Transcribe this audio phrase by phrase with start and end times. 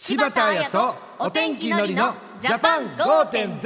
[0.00, 3.60] 柴田彩とお天気のりのジャパン5.0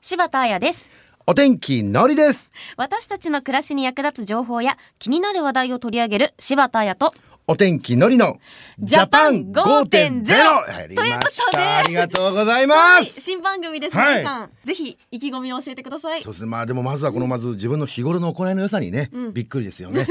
[0.00, 0.90] 柴田彩です。
[1.28, 2.50] お天気のりです。
[2.76, 7.12] 私たちの暮らしに役立つ情報や気になる話題を取り上げる柴田彩と
[7.46, 8.40] お天気のりの
[8.80, 10.28] ジャパン5.0
[10.70, 11.56] やりましということで。
[11.56, 13.06] たありがとうございまはい。
[13.06, 14.50] す新番組です、はい皆さん。
[14.64, 16.22] ぜひ意気込みを教えてください。
[16.24, 16.50] そうですね。
[16.50, 19.32] まあでもまずはこのまず自分の日頃の行いの良さにね、うん。
[19.32, 20.06] びっくりですよね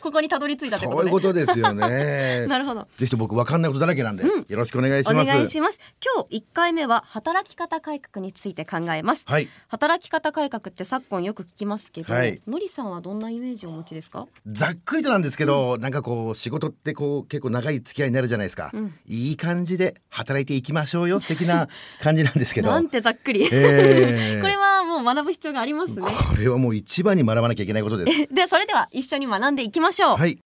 [0.00, 2.46] ここにたどり着いたというそういうこととですよね。
[2.48, 2.86] なるほど。
[2.96, 4.46] ぜひと僕わかんないことだらけなんで、うん。
[4.48, 5.26] よろしくお願いしおます。
[5.26, 5.78] 願いします。
[6.14, 9.24] 今日一回目は働き方改革について考えます。
[9.26, 9.48] はい。
[9.68, 12.40] 働き方改革って昨今よく聞きますけど、はい。
[12.46, 14.26] のりさんはどんなイメージをお持ちですか？
[14.46, 18.94] ざっくりとなんですけど、なんかこう仕事ってこう結構長い付き合いになるじゃないですか、うん。
[19.06, 21.68] いい感じで働いていきましょうよ的な
[22.00, 22.70] 感じなんですけど。
[22.72, 24.40] なんてざっくり、えー。
[24.42, 26.02] これはもう学ぶ必要がありますね。
[26.02, 28.26] これはもう一番に学ばなきゃいけないことです。
[28.34, 30.40] でそれでは一緒に学んでいきましょう、はい。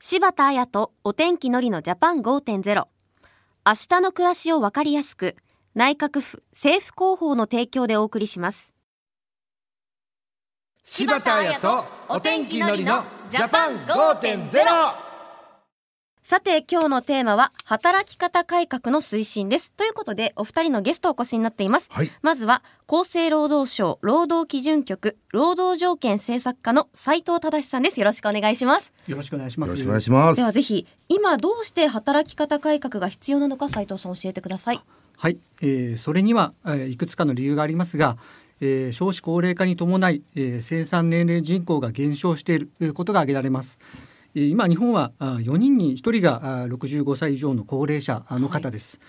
[0.00, 5.36] 柴田彩とお天気のりのジャパン5.0明日の暮らしをわかりやすく
[5.74, 8.72] 内閣府政府広報の提供でお送りします。
[10.84, 15.05] 柴田彩とお天気のりのジャパン5.0
[16.28, 19.70] さて今日のテーマは働き方改革の推進です。
[19.70, 21.88] ということでお二人のゲストお越しになっています。
[21.92, 22.10] はい。
[22.20, 28.00] まずは厚生労働省労働基準局労働条件政策課の斉藤忠さんです。
[28.00, 28.92] よろしくお願いします。
[29.06, 29.68] よろしくお願いします。
[29.68, 30.36] よろしくお願いします。
[30.36, 34.80] ではぜひ今どうして働き方改革が必要なのか斉藤さん教えてください。
[35.16, 38.16] はい、えーそれには、えーいくつかの理由がありますが、
[38.60, 43.78] えー少子高齢化に伴い、えー生産年齢人口が減少しているえーことが挙げられます。
[44.36, 49.00] えー今日本はあ4人に1人があ65歳以上の高齢者あの方です。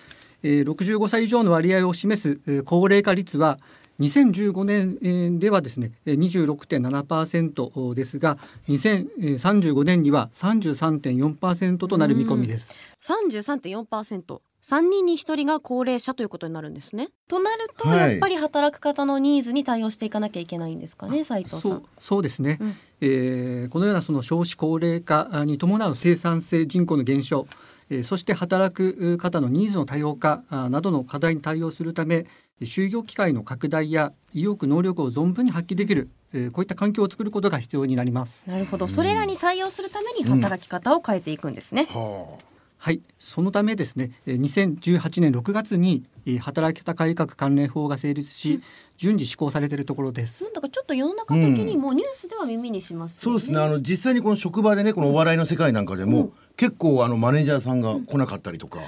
[0.41, 3.57] えー65歳以上の割合を示すえー高齢化率は
[3.99, 6.17] 2015年えーではですねえー
[6.55, 8.37] 26.7%ですが
[8.69, 12.73] 2035年には33.4%となる見込みです。
[13.01, 14.39] 33.4%。
[14.69, 17.07] 3人に1人が高齢者ということになるんですね。
[17.29, 21.61] となると、はいやっぱり働く方のニーズに対応していかなきゃいけないんですかね、斉藤さ。
[21.61, 27.47] そうんそうですね、うんえーこのようなその少子高齢化に伴う生産性人口の減少、
[27.89, 32.25] えーそして働く方のニーズの多様化あなどの課題に対応するため
[32.61, 38.43] 就業機会の拡大や意欲能力を存分に発揮できる、えーこういった環境を作ることが必要になります。
[38.45, 41.85] なるほど、それらに対応するために働き方を変えていくんですね。
[41.85, 42.37] は
[42.77, 44.39] はい、そのためですね、えー
[44.79, 48.61] 2018年6月にえー働き方改革関連法が成立し、
[48.97, 50.43] 順次施行されているところです。
[50.43, 50.53] なん。
[50.53, 53.21] だかちょっと世の中的にもニュースでは耳にしますよね。
[53.23, 53.59] そうですね。
[53.59, 56.33] あの実際にこの職場でねこのお笑いの世界なんかでも、うん。
[56.55, 58.79] 結構あのマネージャーさんが来なかったりとか、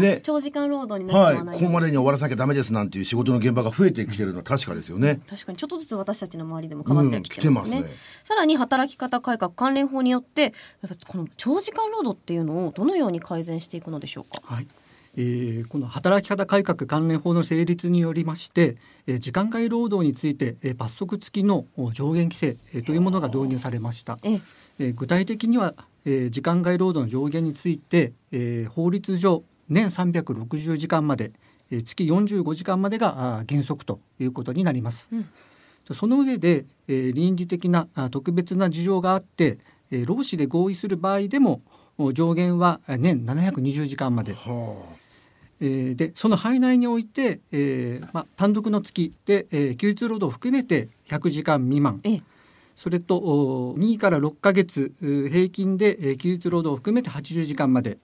[0.00, 0.20] ね。
[0.22, 1.58] 長時間労働になっはいちゃわない。
[1.58, 5.20] ここまでに終わらせなきゃダメですなんていう仕事の現場が増えてきてるのは確かですよね。
[5.28, 7.96] 確かにちょっとずつ私たちの周りでも変わってきてますね,、うん来てますね。
[8.24, 10.52] さらに働き方改革関連法によってやっ
[10.88, 14.40] ぱこの長時間労働っていうのをどのように改善していくのでしょうか？
[14.54, 14.66] はい。
[15.14, 18.76] えーこの働き方改革関連法の成立によりまして、
[19.06, 24.16] えー時間外労働について、えー罰則付きのお上限規制、えーというものが導入されました。
[24.22, 24.40] ええ。
[24.78, 25.74] えー具体的には、
[26.06, 31.32] えー時間外労働の上限について、えー法律上年360時間まで、
[31.70, 35.08] えー月45時間までが原則ということになります。
[35.12, 35.26] うん。
[35.94, 39.58] その上で、えー臨時的なあ特別な事情があって、
[39.90, 41.62] えー労使で合意する場合でも
[41.98, 44.82] お上限はあ年720時間まで、は
[45.60, 52.00] えーでその範囲内において、えーまあ、単独の月で、えー休日労働を含めて100時間未満。
[52.04, 52.22] ええ。
[52.74, 57.98] それとお2から6ヶ月平均で、えー休日労働を含めて80時間まで、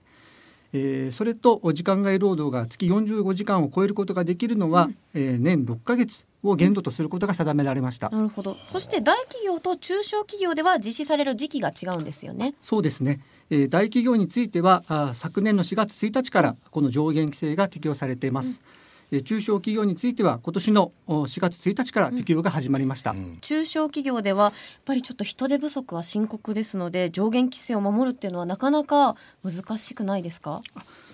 [0.72, 8.10] えーそれとお時間外労働が月45時間を超えることができるのは、えー年6ヶ月を限度とすることが定められました。
[8.10, 8.56] なるほど。
[8.72, 12.54] そして大企業と中小企業では実施される時期が違うんですよね。
[12.62, 13.20] そうですね、
[13.50, 18.87] えー大企業についてはあー昨年の4月1日からこの上限規制が適用されています、えー
[19.24, 23.38] 中小企業については今年のお4月1日から適用が始まりました、うん。
[23.40, 24.52] 中小企業ではやっ
[24.84, 30.60] ぱりちょっと人手不足は深刻ですので上限規制を守るっていうのはなかなか難しくないですか？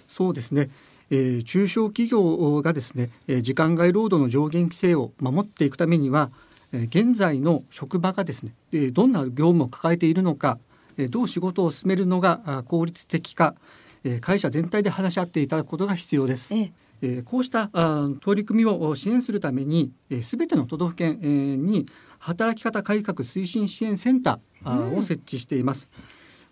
[0.08, 0.70] そうですね、
[1.10, 6.30] えー中小企業がですね、えー時間外労働の上限規制を守っていくためには、
[6.72, 10.58] えー現在の職場がですね、えーどんな業務を抱えているのか、
[10.96, 13.54] えーどう仕事を進めるのがあ効率的か、
[14.02, 16.52] えー会社全体で話し合っていただくことが必要です。
[16.52, 16.72] ええ
[17.04, 19.92] えーこうしたあ取り組みを支援するために
[20.22, 21.86] すべ、全ての都道府県、えーに
[22.18, 25.90] 働き方改革推進支援センターあを設置しています。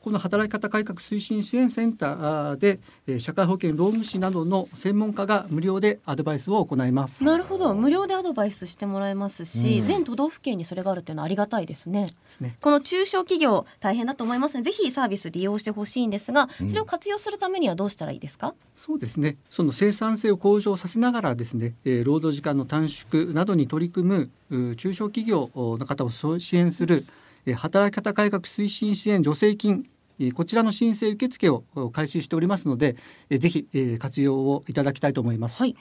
[0.02, 7.22] この働き方改革推進支援センターでえー社会保険労務士などの専門家が無料でアドバイスを行います。
[7.22, 12.10] なるほど無料でアドバイスしてもらえますし、うん全都道府県にそれがあるっていうのはありがたいですね
[12.40, 12.56] ね。
[12.60, 19.36] この中小企業大変だと思いますのでぜひサービス利用してほしいんですがそれを活用するためにはどうしたらいいですか、そうですね。
[19.50, 24.08] その生産性を向上させながらですね、えー労働時間の短縮などに取り組
[24.48, 27.06] むう中小企業の方を支援する
[27.46, 29.91] えー働き方改革推進支援助成金えー
[30.34, 32.96] こちらの申請受付をお開始しておりますので、
[33.30, 35.58] えーぜひ、えー活用をいただきたいと思います。
[35.58, 35.76] はい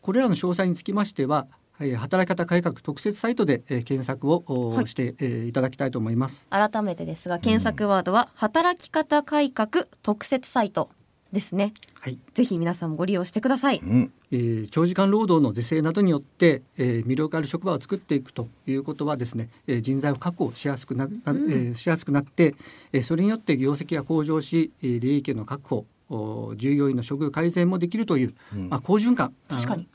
[0.00, 1.46] これらの詳細につきましては、
[1.80, 6.46] えー働き方改革特設サイトで、えー検索を、して、えーいただきたいと思います。
[6.50, 10.90] 改めてですが検索ワードは働き方改革特設サイト
[11.32, 11.74] ですね。
[12.00, 12.18] はい。
[12.34, 13.80] ぜひ皆さんもご利用してください。
[13.82, 14.12] うん。
[14.30, 22.54] えー長時間労働の是正などによって、えー魅力ある職場を作っていくということはですね、えー人材を確保しやすくなな、えーしやすくなって、
[22.92, 28.68] えーそれによって業績が向上し、えー利益の確保お従業員の処遇改善もできるという、うん。
[28.70, 29.34] まあ、好循環。
[29.48, 29.86] 確かに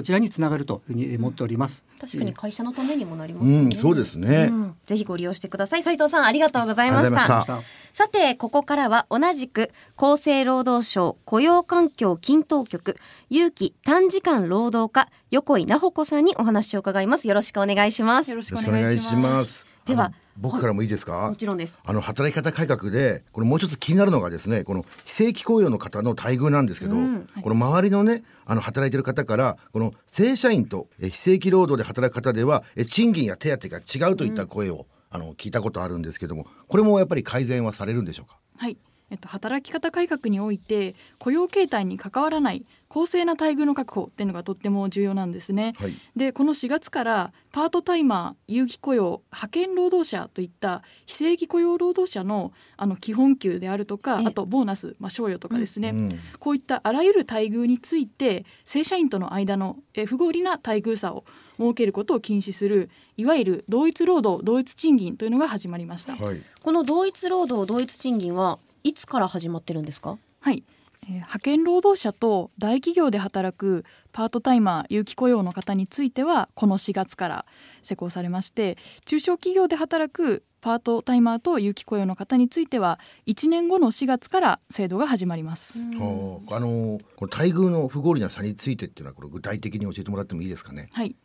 [0.00, 1.84] こちらにつながるというふうにえー思っております。
[2.00, 4.48] 確かに会社のためにもなりますね、んそうですね。
[4.50, 5.82] うんぜひご利用してください。
[5.82, 8.04] 斉藤さんありがとうございましありがとうございたました。
[8.04, 12.96] さてここからは同じく厚生労働省雇用環境均等局
[13.28, 17.28] 有期短時間労働課横井奈穂子さんにお話を伺います。
[17.28, 18.30] よろしくお願いします。
[18.30, 19.44] よろしくよお願いしま。
[19.44, 21.28] すでは僕からもいいですか？
[21.28, 21.78] もちろんです。
[21.84, 38.38] あの働き方改革でこれもう一つ気になるのがですねこの非正規雇用の方の待遇なんですけど、うんこの周りのねあの働いてる方からこの正社員とえ非正規労働で働く方ではえ賃金や手当が違うといった声を、あの聞いたことあるんですけどもこれもやっぱり改善はされるんでしょうか？
[38.56, 38.76] はい。
[39.10, 45.74] えっと、働き方改革において雇用形態に関わらない公正な待遇の確保っていうのがとっても重要なんですね。
[45.78, 45.94] はい。
[46.16, 54.26] でこの4月からパートタイマー有期雇用派遣労働者といった非正規雇用労働者のあの基本給であるとかええ。
[54.26, 56.18] あとボーナス、まあ、賞与とかですね、うん。
[56.40, 61.24] こういったあらゆる待遇について正社員との間のえ不合理な待遇差を
[61.58, 66.16] 設けることを禁止するいわゆる同一労働同一賃金というのが始まりました。
[66.16, 66.42] はい。
[66.60, 70.18] この同一労働同一賃金はいつから始まってるんですか？
[70.40, 70.64] はい、
[71.02, 77.46] えー派遣労働者と大企業で働くパートタイマー有期雇用の方についてはこの4月から
[77.82, 85.78] 施行されまして中小企業で働くパートタイマーと有期雇用の方については1年後の4月から制度が始まります。
[85.96, 86.56] はあ。
[86.56, 90.90] あのこの待遇の不合理な差についてっていうのはこれ具体的に教えてもらってもいいですかね？
[90.92, 91.16] はい。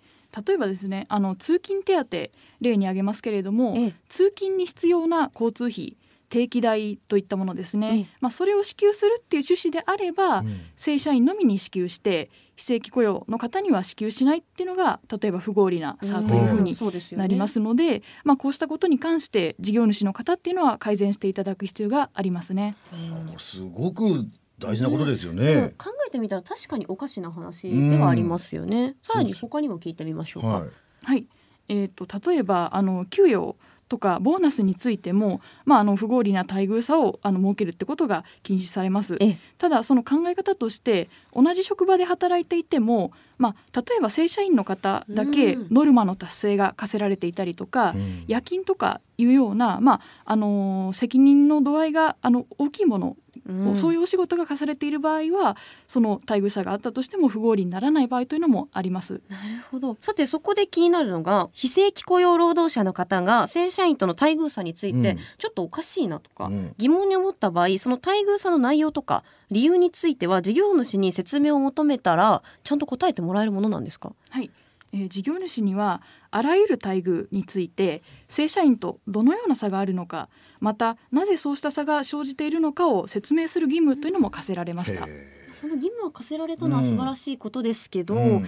[0.48, 2.18] 例えばですねあの通勤手当
[2.62, 3.94] 例に挙げますけれども、ええ。
[4.08, 5.98] 通勤に必要な交通費
[6.36, 8.06] 定期代といったものですね、ええ。
[8.20, 10.60] まあ、それを支給するっていう趣旨であれば、うん。
[10.76, 17.22] 正社員のみに支給して非正規雇用の方には支給しないっていうのが例えば不合理な差というふうにそうですよね。
[17.22, 22.76] なりますので、まあ、こうしたことに関して事業主の方っていうのは改善していただく必要がありますね。
[22.92, 22.98] こ
[23.32, 24.28] れすごく
[24.60, 25.74] 大事なことですよでもね。
[25.78, 30.70] 考えてみたら確かにおかしな話ではありますよね、さらに他にも聞いてみましょうか、はい。
[31.04, 31.28] はい。
[31.68, 33.56] えー、と例えばあの給与
[33.88, 39.18] とかボーナスについても、まあ、あの不合理な待遇差をあの設けるってことが禁止されます。
[39.20, 39.38] ええ。
[39.58, 45.68] ただその考え方として同じ職場で働いていても、まあ、例えば正社員の方だけうん。
[45.72, 48.24] ノルマの達成が課せられていたりとか、うん。
[48.28, 53.18] 夜勤とかいうような、まああのー責任の度合いがあの大きいもの、
[53.48, 53.76] うん。
[53.76, 55.58] そういうお仕事が課されている場合は
[55.88, 59.22] その待遇差があったとしても不合理にならない場合というのもあります。
[59.30, 59.98] なるほど。
[60.02, 65.18] さてそこで気になるのが非正規雇用労働者の方が正社員との待遇差についてうん。
[65.38, 66.74] ちょっとおかしいなとか、うん。
[66.78, 74.14] 疑問に思った場合その待遇差の内容とか理由については事業主に説明を求めたらちゃんと答えてもらえるものなんですか？
[74.30, 74.50] はい、
[74.96, 85.06] えー事業主にはあらゆる待遇について正社員とどのような差があるのかまたなぜそうした差が生じているのかを説明する義務というのも課せられました。
[85.54, 88.46] その義務は課せられたのは素晴らしいことですけど、うん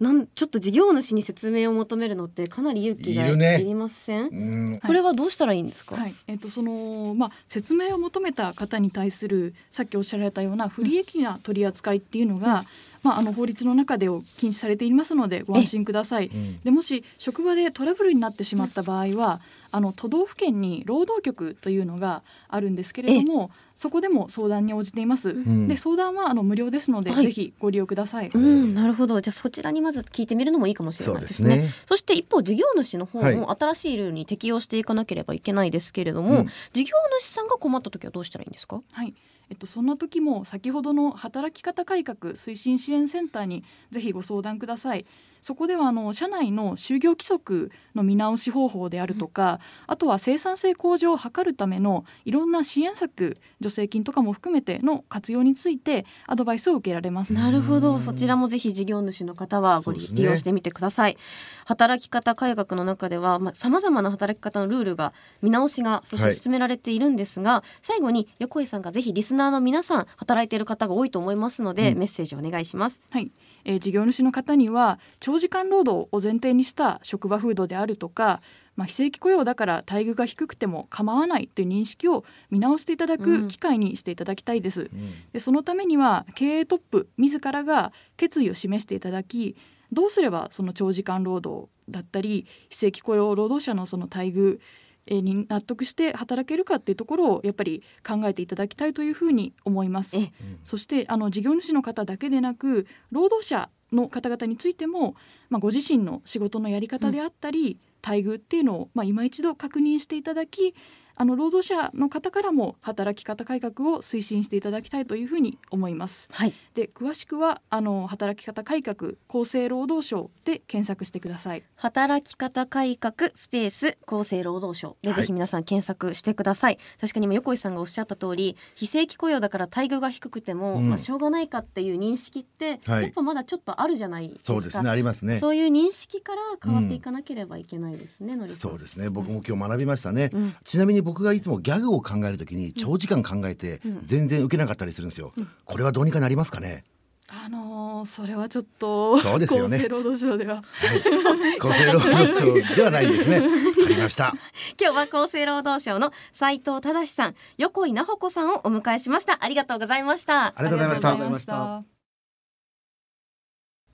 [0.00, 4.80] なんちょっと事業主に説明を求めるのってかなり勇気がいりません、うん。
[4.80, 6.14] これはどうしたらいいんですか、はい。
[6.26, 12.64] えっとそのまあ、説明を求めた方に対するさっきおっしゃられたような不利益な取り扱いっていうのが、
[13.02, 16.28] まあ、あの法律の中でを禁止されていますのでご安心ください。
[16.28, 16.60] うん。
[16.60, 25.32] でもし職場でトラブルになってしまった場合はあの都道府県に労働局というのがあるんですけれどもそこでも相談に応じています。
[25.32, 25.66] ん。
[25.66, 27.24] で相談はあの無料ですので、はい。
[27.24, 28.28] ぜひご利用ください。
[28.28, 29.22] うん、なるほど。
[29.22, 31.56] じゃあそちらにまず聞いてみるのもいいかもしれないですね。
[31.56, 31.74] ね。
[31.86, 33.36] そして一方事業主の方はい。
[33.36, 36.46] も新しいルールに適用していかなければいけないですけれども、うん。
[36.74, 38.82] 事業主さんが困った時はどうしたらいいんですか？
[38.92, 39.14] はい。
[39.48, 45.06] えっと、そんな時も先ほどの働き方改革推進支援センターにぜひご相談ください。
[45.42, 57.32] そこではあの社内の就業規則の見直し方法であるとか、あとは生産性向上を図るためのいろんな支援策助成金とかも含めての活用についてアドバイスを受けられます。
[57.32, 57.98] なるほど。
[57.98, 61.16] そちらもぜひ事業主の方はご利,、用してみてください。
[61.64, 65.12] 働き方改革の中ではさまざ、まな働き方のルールが
[65.42, 71.98] 見直しがそして進められているんですが、最後に横井さんがぜひリスナーの皆さん働いている方が多いと思いますので、うん。
[71.98, 73.00] メッセージお願いします。
[73.10, 73.30] はい、
[73.64, 78.40] えー事業主の方には長時間労働を前提にした職場風土であるとか、
[78.80, 84.82] まあ、非正規雇用だから待遇が低くても構わないという認識を見直していただうんく機会にしていただきたいです。
[84.82, 89.54] うんでそのためには経営トップ自らが決意を示していただき
[89.92, 94.60] どうすればその長時間労働だったり非正規雇用労働者のその待遇
[95.06, 100.16] えーに納得して働けるかっていうところをやっぱり考えていただきたいというふうに思います。
[100.16, 100.32] え
[100.64, 105.16] そしてあの事業主の方だけでなく労働者の方々についても、
[105.48, 110.74] まあ、ご自身の仕事のやり方であったり、待遇っていうのを、まあ、今一度確認していただき
[111.20, 116.30] あの労働者の方からも働き方改革を推進していただきたいというふうに思います。
[116.32, 116.54] はい。
[116.74, 121.62] で詳しくはあの働き方改革厚生労働省で検索してください。
[121.76, 124.96] 働き方改革スペース厚生労働省。
[125.02, 130.88] ではいぜひ皆さん検索してください、確かに今横井さんがおっしゃった通り非正規雇用だから待遇が低くても、うん。
[130.88, 133.02] まあ、しょうがないかっていう認識って、はい。
[133.02, 134.46] やっぱまだちょっとあるじゃないですか。
[134.46, 135.38] そうですねありますね。
[135.38, 138.70] そういう認識から変わっていかなければいけないですね、のりさん。
[138.70, 139.10] そうですね。
[139.10, 140.54] 僕も今日学びましたね、うん。
[140.64, 144.00] ちなみに僕がいつもギャグを考えるときに長時間考えてうん。
[144.04, 145.32] 全然受けなかったりするんですよ、
[145.64, 146.84] これはどうにかなりますかね？
[147.28, 149.76] あのーそれはちょっとそうですよね。
[149.76, 150.64] 厚生労働省では。
[151.60, 152.26] 厚生労働
[152.68, 153.40] 省ではないんですね。
[153.40, 153.50] わか
[153.88, 154.32] りました。
[154.80, 159.44] 今日は厚生労働省の斉藤正さん横井奈穂子さんをお迎えしました。
[159.44, 160.46] ありがとうございました。
[160.46, 161.08] ありがとうございました。
[161.10, 161.84] ありがとうございました。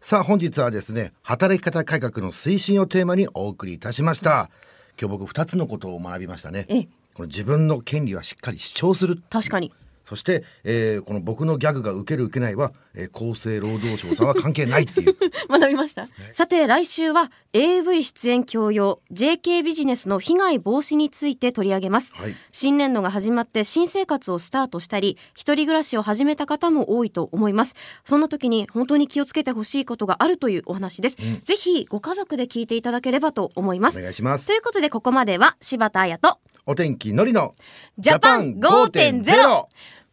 [0.07, 4.51] さあ本日はですね働き方改革の推進をテーマにお送りいたしました。
[4.99, 6.65] 今日僕二つのことを学びましたね。
[6.69, 9.23] えこの自分の権利はしっかり主張する。
[9.31, 9.73] 確かに。
[10.05, 15.17] そして、えーこの僕のギャグが受ける受けないは、えー厚生労働省さんは関係ないっていう。
[15.49, 22.13] 学びました、さて来週は AV 出演強要 JK ビジネスの被害防止について取り上げます。
[22.15, 22.37] はい。
[22.53, 27.75] 新年度が始まって新生活をスタートしたり一人暮らしを始めた方も多いと思います。
[28.05, 31.41] そんな時に本当に気をつけてほしいことがあるというお話です、うん。
[31.43, 34.47] ぜひご家族で聞いていただければと思いまおす願いします。
[34.47, 37.55] ということでここまでは柴田彩とお天気のりの
[37.97, 39.67] ジャパン5.0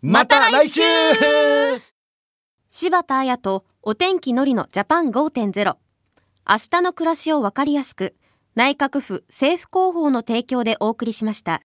[0.04, 0.82] また来週。
[2.70, 5.76] 柴田彩とお天気のりのジャパン5.0
[6.48, 8.16] 明日の暮らしをわかりやすく
[8.56, 11.62] 内閣府政府広報の提供でお送りしました